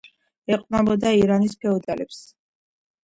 [0.55, 2.21] ეყრდნობოდა ირანის ფეოდალებს.